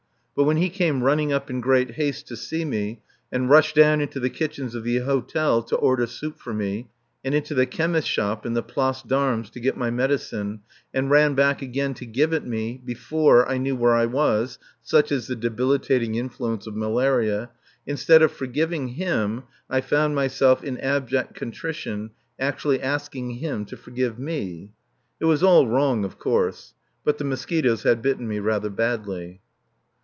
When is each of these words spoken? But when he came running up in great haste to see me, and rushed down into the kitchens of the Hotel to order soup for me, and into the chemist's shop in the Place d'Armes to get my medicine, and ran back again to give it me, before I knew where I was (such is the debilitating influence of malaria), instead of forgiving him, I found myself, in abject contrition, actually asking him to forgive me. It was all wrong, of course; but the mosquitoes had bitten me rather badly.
But 0.33 0.45
when 0.45 0.57
he 0.57 0.69
came 0.69 1.03
running 1.03 1.31
up 1.33 1.49
in 1.49 1.59
great 1.59 1.91
haste 1.91 2.25
to 2.29 2.37
see 2.37 2.63
me, 2.63 3.01
and 3.33 3.49
rushed 3.49 3.75
down 3.75 3.99
into 3.99 4.17
the 4.17 4.29
kitchens 4.29 4.73
of 4.73 4.85
the 4.85 4.99
Hotel 4.99 5.61
to 5.63 5.75
order 5.75 6.07
soup 6.07 6.39
for 6.39 6.53
me, 6.53 6.87
and 7.23 7.35
into 7.35 7.53
the 7.53 7.65
chemist's 7.65 8.09
shop 8.09 8.45
in 8.45 8.53
the 8.53 8.63
Place 8.63 9.01
d'Armes 9.03 9.49
to 9.51 9.59
get 9.59 9.75
my 9.77 9.91
medicine, 9.91 10.61
and 10.93 11.11
ran 11.11 11.35
back 11.35 11.61
again 11.61 11.93
to 11.95 12.05
give 12.05 12.31
it 12.31 12.45
me, 12.45 12.81
before 12.83 13.47
I 13.47 13.57
knew 13.57 13.75
where 13.75 13.93
I 13.93 14.05
was 14.05 14.57
(such 14.81 15.11
is 15.11 15.27
the 15.27 15.35
debilitating 15.35 16.15
influence 16.15 16.65
of 16.65 16.77
malaria), 16.77 17.51
instead 17.85 18.21
of 18.23 18.31
forgiving 18.31 18.87
him, 18.87 19.43
I 19.69 19.81
found 19.81 20.15
myself, 20.15 20.63
in 20.63 20.77
abject 20.79 21.35
contrition, 21.35 22.11
actually 22.39 22.81
asking 22.81 23.31
him 23.31 23.65
to 23.65 23.75
forgive 23.77 24.17
me. 24.17 24.71
It 25.19 25.25
was 25.25 25.43
all 25.43 25.67
wrong, 25.67 26.05
of 26.05 26.17
course; 26.17 26.73
but 27.03 27.17
the 27.17 27.25
mosquitoes 27.25 27.83
had 27.83 28.01
bitten 28.01 28.29
me 28.29 28.39
rather 28.39 28.69
badly. 28.69 29.41